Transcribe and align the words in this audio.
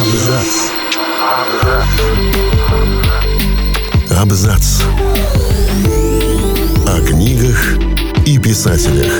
Абзац. 0.00 0.70
Абзац. 4.10 4.82
О 6.86 7.00
книгах 7.06 7.78
и 8.26 8.38
писателях. 8.38 9.12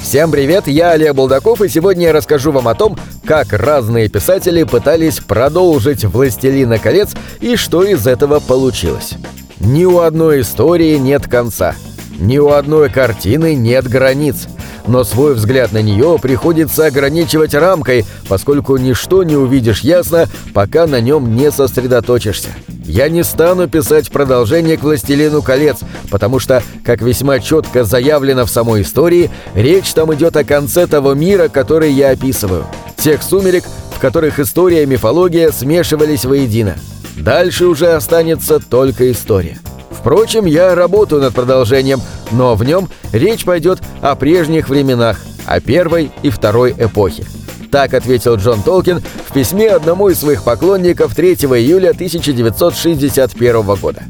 Всем 0.00 0.30
привет, 0.30 0.68
я 0.68 0.90
Олег 0.90 1.14
Булдаков, 1.14 1.62
и 1.62 1.68
сегодня 1.68 2.08
я 2.08 2.12
расскажу 2.12 2.52
вам 2.52 2.68
о 2.68 2.74
том, 2.74 2.98
как 3.24 3.52
разные 3.52 4.08
писатели 4.08 4.62
пытались 4.62 5.18
продолжить 5.18 6.04
«Властелина 6.04 6.78
колец» 6.78 7.14
и 7.40 7.56
что 7.56 7.82
из 7.82 8.06
этого 8.06 8.38
получилось. 8.38 9.14
Ни 9.58 9.86
у 9.86 10.00
одной 10.00 10.42
истории 10.42 10.98
нет 10.98 11.26
конца. 11.26 11.74
Ни 12.22 12.38
у 12.38 12.50
одной 12.50 12.88
картины 12.88 13.56
нет 13.56 13.88
границ. 13.88 14.46
Но 14.86 15.02
свой 15.02 15.34
взгляд 15.34 15.72
на 15.72 15.82
нее 15.82 16.18
приходится 16.22 16.86
ограничивать 16.86 17.52
рамкой, 17.52 18.04
поскольку 18.28 18.76
ничто 18.76 19.24
не 19.24 19.34
увидишь 19.34 19.80
ясно, 19.80 20.28
пока 20.54 20.86
на 20.86 21.00
нем 21.00 21.34
не 21.34 21.50
сосредоточишься. 21.50 22.50
Я 22.84 23.08
не 23.08 23.24
стану 23.24 23.68
писать 23.68 24.12
продолжение 24.12 24.76
к 24.76 24.84
«Властелину 24.84 25.42
колец», 25.42 25.78
потому 26.12 26.38
что, 26.38 26.62
как 26.84 27.02
весьма 27.02 27.40
четко 27.40 27.82
заявлено 27.82 28.46
в 28.46 28.50
самой 28.50 28.82
истории, 28.82 29.28
речь 29.54 29.92
там 29.92 30.14
идет 30.14 30.36
о 30.36 30.44
конце 30.44 30.86
того 30.86 31.14
мира, 31.14 31.48
который 31.48 31.90
я 31.90 32.10
описываю. 32.10 32.66
Тех 32.96 33.20
сумерек, 33.24 33.64
в 33.96 33.98
которых 33.98 34.38
история 34.38 34.84
и 34.84 34.86
мифология 34.86 35.50
смешивались 35.50 36.24
воедино. 36.24 36.76
Дальше 37.16 37.66
уже 37.66 37.92
останется 37.92 38.60
только 38.60 39.10
история. 39.10 39.58
Впрочем, 40.02 40.46
я 40.46 40.74
работаю 40.74 41.22
над 41.22 41.32
продолжением, 41.32 42.00
но 42.32 42.56
в 42.56 42.64
нем 42.64 42.88
речь 43.12 43.44
пойдет 43.44 43.78
о 44.00 44.16
прежних 44.16 44.68
временах, 44.68 45.20
о 45.46 45.60
первой 45.60 46.10
и 46.24 46.30
второй 46.30 46.74
эпохе. 46.76 47.24
Так 47.70 47.94
ответил 47.94 48.34
Джон 48.34 48.62
Толкин 48.62 49.00
в 49.28 49.32
письме 49.32 49.70
одному 49.70 50.08
из 50.08 50.18
своих 50.18 50.42
поклонников 50.42 51.14
3 51.14 51.34
июля 51.34 51.90
1961 51.90 53.62
года. 53.76 54.02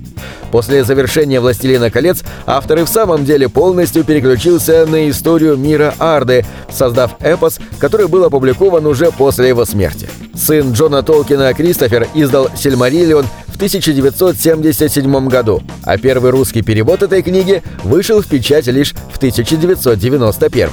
После 0.51 0.83
завершения 0.83 1.41
«Властелина 1.41 1.91
колец» 1.91 2.23
автор 2.47 2.79
и 2.79 2.85
в 2.85 2.89
самом 2.89 3.27
деле 3.27 3.51
полностью 3.51 4.03
переключился 4.03 4.87
на 4.87 5.11
историю 5.11 5.59
мира 5.59 5.95
Арды, 5.99 6.47
создав 6.71 7.17
эпос, 7.21 7.61
который 7.79 8.09
был 8.09 8.25
опубликован 8.25 8.87
уже 8.87 9.11
после 9.13 9.49
его 9.49 9.67
смерти. 9.67 10.09
Сын 10.35 10.73
Джона 10.73 11.03
Толкина 11.03 11.53
Кристофер 11.53 12.09
издал 12.15 12.49
«Сильмариллион» 12.57 13.27
в 13.53 13.57
1977 13.57 15.29
году, 15.29 15.63
а 15.85 15.99
первый 15.99 16.31
русский 16.31 16.63
перевод 16.63 17.03
этой 17.03 17.23
книги 17.23 17.63
вышел 17.85 18.21
в 18.21 18.27
печать 18.27 18.67
лишь 18.67 18.95
в 19.13 19.19
1991. 19.19 20.69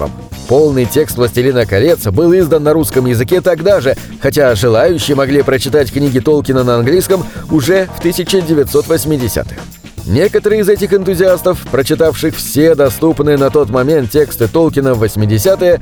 Полный 0.48 0.86
текст 0.86 1.18
«Властелина 1.18 1.68
колец» 1.68 2.08
был 2.08 2.34
издан 2.34 2.64
на 2.64 2.74
русском 2.74 3.06
языке 3.06 3.42
тогда 3.42 3.82
же, 3.82 3.96
хотя 4.20 4.56
желающие 4.56 5.16
могли 5.16 5.44
прочитать 5.44 5.92
книги 5.92 6.20
Толкина 6.20 6.64
на 6.64 6.78
английском 6.78 7.24
уже 7.52 7.88
в 7.98 8.04
1980-х. 8.04 9.79
Некоторые 10.10 10.62
из 10.62 10.70
этих 10.70 10.92
энтузиастов, 10.92 11.60
прочитавших 11.72 12.36
все 12.36 12.74
доступные 12.74 13.38
на 13.38 13.52
тот 13.52 13.70
момент 13.70 14.10
тексты 14.10 14.48
Толкина 14.48 14.96
в 14.96 15.04
80-е, 15.04 15.80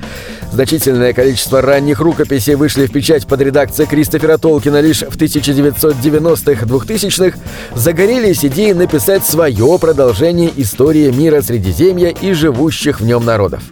значительное 0.51 1.13
количество 1.13 1.61
ранних 1.61 2.01
рукописей 2.01 2.55
вышли 2.55 2.87
в 2.87 2.91
печать 2.91 3.25
под 3.25 3.39
редакцией 3.39 3.87
Кристофера 3.87 4.37
Толкина 4.37 4.81
лишь 4.81 5.03
в 5.03 5.15
1990-х-2000-х, 5.15 7.37
загорелись 7.73 8.43
идеей 8.43 8.73
написать 8.73 9.25
свое 9.25 9.79
продолжение 9.79 10.51
истории 10.57 11.09
мира 11.09 11.41
Средиземья 11.41 12.09
и 12.09 12.33
живущих 12.33 12.99
в 12.99 13.05
нем 13.05 13.23
народов. 13.23 13.63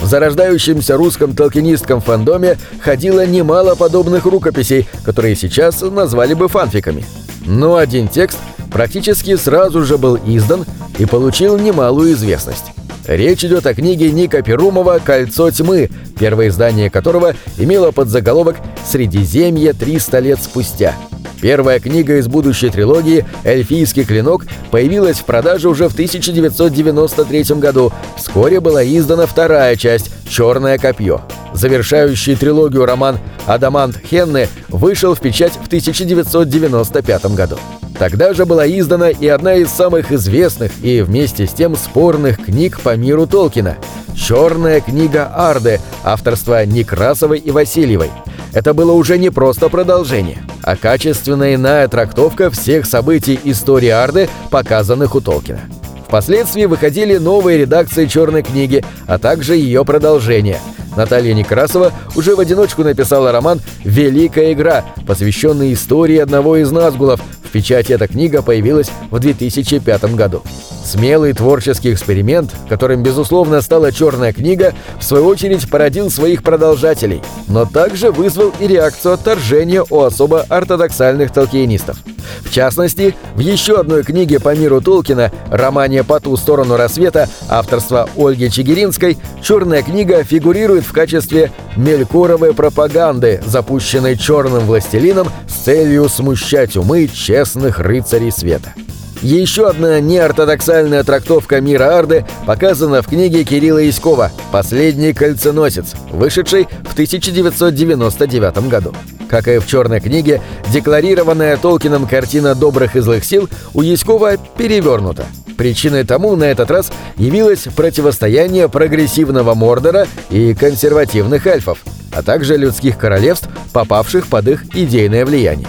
В 0.00 0.06
зарождающемся 0.06 0.96
русском 0.96 1.36
толкинистском 1.36 2.00
фандоме 2.00 2.56
ходило 2.80 3.26
немало 3.26 3.74
подобных 3.74 4.24
рукописей, 4.24 4.88
которые 5.04 5.36
сейчас 5.36 5.82
назвали 5.82 6.32
бы 6.32 6.48
фанфиками. 6.48 7.04
Но 7.50 7.78
один 7.78 8.06
текст 8.06 8.38
практически 8.70 9.34
сразу 9.34 9.82
же 9.84 9.98
был 9.98 10.16
издан 10.24 10.64
и 10.98 11.04
получил 11.04 11.58
немалую 11.58 12.12
известность. 12.12 12.66
Речь 13.08 13.44
идет 13.44 13.66
о 13.66 13.74
книге 13.74 14.12
Ника 14.12 14.40
Перумова 14.40 15.00
«Кольцо 15.04 15.50
тьмы», 15.50 15.90
первое 16.20 16.48
издание 16.48 16.90
которого 16.90 17.34
имело 17.56 17.90
подзаголовок 17.90 18.56
«Средиземье 18.86 19.72
300 19.72 20.18
лет 20.20 20.38
спустя». 20.40 20.94
Первая 21.40 21.80
книга 21.80 22.18
из 22.18 22.28
будущей 22.28 22.68
трилогии 22.68 23.24
«Эльфийский 23.44 24.04
клинок» 24.04 24.44
появилась 24.70 25.16
в 25.16 25.24
продаже 25.24 25.70
уже 25.70 25.88
в 25.88 25.94
1993 25.94 27.42
году. 27.56 27.90
Вскоре 28.18 28.60
была 28.60 28.84
издана 28.84 29.24
вторая 29.24 29.74
часть 29.76 30.10
«Черное 30.28 30.76
копье». 30.76 31.22
Завершающий 31.54 32.36
трилогию 32.36 32.84
роман 32.84 33.18
«Адамант 33.46 33.96
Хенны» 33.96 34.48
вышел 34.68 35.14
в 35.14 35.20
печать 35.20 35.54
в 35.54 35.66
1995 35.66 37.34
году. 37.34 37.56
Тогда 38.00 38.32
же 38.32 38.46
была 38.46 38.66
издана 38.66 39.10
и 39.10 39.28
одна 39.28 39.56
из 39.56 39.68
самых 39.68 40.10
известных 40.10 40.72
и 40.82 41.02
вместе 41.02 41.46
с 41.46 41.52
тем 41.52 41.76
спорных 41.76 42.42
книг 42.42 42.80
по 42.80 42.96
миру 42.96 43.26
Толкина 43.26 43.76
«Черная 44.16 44.80
книга 44.80 45.30
Арды» 45.36 45.82
авторства 46.02 46.64
Некрасовой 46.64 47.36
и 47.36 47.50
Васильевой. 47.50 48.10
Это 48.54 48.72
было 48.72 48.92
уже 48.92 49.18
не 49.18 49.28
просто 49.28 49.68
продолжение, 49.68 50.38
а 50.62 50.76
качественная 50.76 51.56
иная 51.56 51.88
трактовка 51.88 52.50
всех 52.50 52.86
событий 52.86 53.38
истории 53.44 53.90
Арды, 53.90 54.30
показанных 54.48 55.14
у 55.14 55.20
Толкина. 55.20 55.60
Впоследствии 56.08 56.64
выходили 56.64 57.18
новые 57.18 57.58
редакции 57.58 58.06
«Черной 58.06 58.42
книги», 58.42 58.82
а 59.06 59.18
также 59.18 59.56
ее 59.56 59.84
продолжение. 59.84 60.58
Наталья 60.96 61.34
Некрасова 61.34 61.92
уже 62.16 62.34
в 62.34 62.40
одиночку 62.40 62.82
написала 62.82 63.30
роман 63.30 63.60
«Великая 63.84 64.54
игра», 64.54 64.86
посвященный 65.06 65.74
истории 65.74 66.16
одного 66.16 66.56
из 66.56 66.70
Назгулов. 66.70 67.20
В 67.50 67.52
печати 67.52 67.90
эта 67.90 68.06
книга 68.06 68.42
появилась 68.42 68.92
в 69.10 69.18
2005 69.18 70.14
году. 70.14 70.44
Смелый 70.84 71.32
творческий 71.32 71.92
эксперимент, 71.92 72.50
которым, 72.68 73.02
безусловно, 73.02 73.60
стала 73.60 73.92
«Черная 73.92 74.32
книга», 74.32 74.74
в 74.98 75.04
свою 75.04 75.26
очередь 75.26 75.68
породил 75.70 76.10
своих 76.10 76.42
продолжателей, 76.42 77.22
но 77.48 77.64
также 77.64 78.10
вызвал 78.10 78.52
и 78.58 78.66
реакцию 78.66 79.14
отторжения 79.14 79.84
у 79.88 80.00
особо 80.00 80.46
ортодоксальных 80.48 81.32
толкиенистов. 81.32 81.98
В 82.40 82.50
частности, 82.50 83.14
в 83.34 83.38
еще 83.38 83.78
одной 83.78 84.02
книге 84.02 84.40
по 84.40 84.54
миру 84.54 84.80
Толкина, 84.80 85.30
романе 85.50 86.02
«По 86.02 86.18
ту 86.20 86.36
сторону 86.36 86.76
рассвета» 86.76 87.28
авторства 87.48 88.08
Ольги 88.16 88.50
Чигиринской, 88.50 89.18
«Черная 89.42 89.82
книга» 89.82 90.24
фигурирует 90.24 90.84
в 90.84 90.92
качестве 90.92 91.52
мелькоровой 91.76 92.54
пропаганды, 92.54 93.42
запущенной 93.46 94.16
черным 94.16 94.64
властелином 94.66 95.28
с 95.48 95.64
целью 95.64 96.08
смущать 96.08 96.76
умы 96.76 97.08
честных 97.08 97.78
рыцарей 97.78 98.32
света. 98.32 98.74
Еще 99.22 99.68
одна 99.68 100.00
неортодоксальная 100.00 101.04
трактовка 101.04 101.60
мира 101.60 101.98
Арды 101.98 102.24
показана 102.46 103.02
в 103.02 103.08
книге 103.08 103.44
Кирилла 103.44 103.78
Яськова 103.78 104.32
«Последний 104.50 105.12
кольценосец», 105.12 105.94
вышедшей 106.10 106.66
в 106.88 106.94
1999 106.94 108.68
году. 108.68 108.94
Как 109.28 109.46
и 109.46 109.58
в 109.58 109.66
«Черной 109.66 110.00
книге», 110.00 110.40
декларированная 110.72 111.58
Толкином 111.58 112.06
картина 112.06 112.54
добрых 112.54 112.96
и 112.96 113.00
злых 113.00 113.24
сил 113.24 113.50
у 113.74 113.82
Яськова 113.82 114.38
перевернута. 114.56 115.26
Причиной 115.58 116.04
тому 116.04 116.34
на 116.34 116.44
этот 116.44 116.70
раз 116.70 116.90
явилось 117.16 117.68
противостояние 117.76 118.70
прогрессивного 118.70 119.52
Мордора 119.54 120.06
и 120.30 120.54
консервативных 120.54 121.46
эльфов, 121.46 121.84
а 122.10 122.22
также 122.22 122.56
людских 122.56 122.96
королевств, 122.96 123.50
попавших 123.74 124.28
под 124.28 124.48
их 124.48 124.64
идейное 124.74 125.26
влияние 125.26 125.68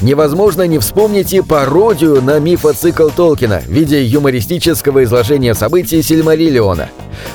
невозможно 0.00 0.66
не 0.66 0.78
вспомнить 0.78 1.32
и 1.32 1.40
пародию 1.40 2.22
на 2.22 2.38
мифоцикл 2.38 3.08
Толкина 3.08 3.60
в 3.60 3.68
виде 3.68 4.04
юмористического 4.04 5.04
изложения 5.04 5.54
событий 5.54 6.02
Сильмариллиона. 6.02 6.88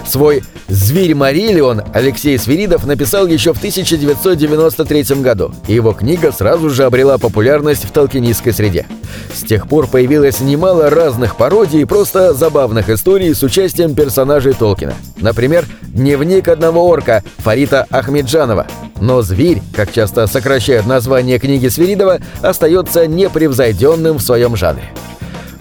Свой 0.08 0.44
«Зверь 0.68 1.16
Мариллион» 1.16 1.82
Алексей 1.94 2.38
Свиридов 2.38 2.86
написал 2.86 3.26
еще 3.26 3.54
в 3.54 3.58
1993 3.58 5.22
году, 5.22 5.52
и 5.68 5.74
его 5.74 5.94
книга 5.94 6.32
сразу 6.32 6.70
же 6.70 6.84
обрела 6.84 7.18
популярность 7.18 7.86
в 7.86 7.92
толкинистской 7.92 8.54
среде. 8.54 8.86
С 9.34 9.42
тех 9.42 9.68
пор 9.68 9.88
появилось 9.88 10.42
немало 10.42 10.90
разных 10.90 11.38
пародий 11.38 11.82
и 11.82 11.86
просто 11.86 12.34
забавных 12.34 12.90
историй 12.90 13.34
с 13.34 13.42
участием 13.42 13.96
персонажей 13.96 14.54
Толкина. 14.54 14.94
Например, 15.18 15.66
«Дневник 15.82 16.48
одного 16.48 16.88
орка» 16.88 17.24
Фарита 17.38 17.88
Ахмеджанова. 17.90 18.68
Но 19.00 19.22
«Зверь», 19.22 19.62
как 19.74 19.92
часто 19.92 20.28
сокращают 20.28 20.86
название 20.86 21.40
книги 21.40 21.68
Свиридова, 21.68 22.20
остается 22.42 23.08
непревзойденным 23.08 24.18
в 24.18 24.22
своем 24.22 24.56
жанре. 24.56 24.92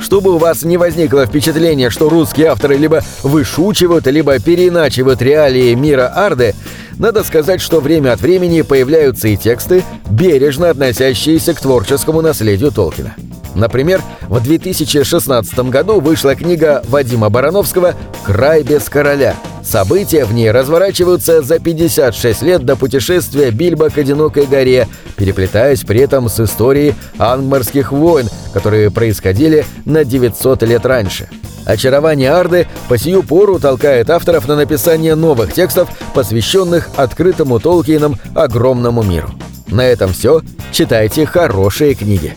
Чтобы 0.00 0.34
у 0.34 0.38
вас 0.38 0.62
не 0.62 0.76
возникло 0.76 1.26
впечатление, 1.26 1.90
что 1.90 2.08
русские 2.08 2.48
авторы 2.48 2.76
либо 2.76 3.02
вышучивают, 3.22 4.06
либо 4.06 4.38
переиначивают 4.38 5.20
реалии 5.22 5.74
мира 5.74 6.12
Арды, 6.14 6.54
надо 6.98 7.22
сказать, 7.22 7.60
что 7.60 7.80
время 7.80 8.12
от 8.12 8.20
времени 8.20 8.62
появляются 8.62 9.28
и 9.28 9.36
тексты, 9.36 9.84
бережно 10.10 10.70
относящиеся 10.70 11.54
к 11.54 11.60
творческому 11.60 12.22
наследию 12.22 12.72
Толкина. 12.72 13.14
Например, 13.54 14.00
в 14.22 14.40
2016 14.40 15.58
году 15.70 16.00
вышла 16.00 16.34
книга 16.34 16.82
Вадима 16.88 17.28
Барановского 17.28 17.94
«Край 18.24 18.62
без 18.62 18.88
короля». 18.88 19.36
События 19.62 20.24
в 20.24 20.32
ней 20.32 20.50
разворачиваются 20.50 21.42
за 21.42 21.58
56 21.58 22.42
лет 22.42 22.64
до 22.64 22.76
путешествия 22.76 23.50
Бильбо 23.50 23.90
к 23.90 23.98
одинокой 23.98 24.46
горе, 24.46 24.88
переплетаясь 25.16 25.80
при 25.80 26.00
этом 26.00 26.28
с 26.28 26.40
историей 26.40 26.94
ангмарских 27.18 27.92
войн, 27.92 28.28
которые 28.52 28.90
происходили 28.90 29.64
на 29.84 30.04
900 30.04 30.62
лет 30.62 30.86
раньше. 30.86 31.28
Очарование 31.66 32.30
Арды 32.30 32.66
по 32.88 32.96
сию 32.96 33.22
пору 33.22 33.58
толкает 33.58 34.08
авторов 34.08 34.48
на 34.48 34.56
написание 34.56 35.14
новых 35.14 35.52
текстов, 35.52 35.90
посвященных 36.14 36.88
открытому 36.96 37.60
Толкиеном 37.60 38.16
огромному 38.34 39.02
миру. 39.02 39.30
На 39.66 39.82
этом 39.82 40.14
все. 40.14 40.40
Читайте 40.72 41.26
хорошие 41.26 41.94
книги. 41.94 42.36